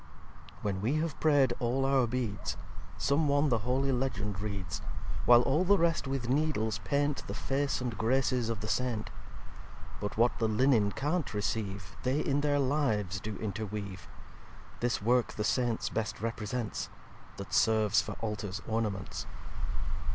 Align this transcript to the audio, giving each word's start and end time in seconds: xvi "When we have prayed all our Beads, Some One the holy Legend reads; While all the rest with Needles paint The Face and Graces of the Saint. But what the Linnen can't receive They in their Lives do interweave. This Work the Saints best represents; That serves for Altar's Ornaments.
xvi 0.01 0.63
"When 0.63 0.81
we 0.81 0.95
have 0.95 1.19
prayed 1.19 1.53
all 1.59 1.85
our 1.85 2.07
Beads, 2.07 2.57
Some 2.97 3.27
One 3.27 3.49
the 3.49 3.59
holy 3.59 3.91
Legend 3.91 4.39
reads; 4.41 4.81
While 5.27 5.43
all 5.43 5.63
the 5.63 5.77
rest 5.77 6.07
with 6.07 6.27
Needles 6.27 6.79
paint 6.79 7.21
The 7.27 7.35
Face 7.35 7.81
and 7.81 7.95
Graces 7.95 8.49
of 8.49 8.61
the 8.61 8.67
Saint. 8.67 9.11
But 9.99 10.17
what 10.17 10.39
the 10.39 10.47
Linnen 10.47 10.91
can't 10.91 11.31
receive 11.35 11.95
They 12.01 12.19
in 12.19 12.41
their 12.41 12.57
Lives 12.57 13.19
do 13.19 13.35
interweave. 13.37 14.07
This 14.79 15.03
Work 15.03 15.33
the 15.33 15.43
Saints 15.43 15.89
best 15.89 16.19
represents; 16.19 16.89
That 17.37 17.53
serves 17.53 18.01
for 18.01 18.13
Altar's 18.21 18.59
Ornaments. 18.67 19.27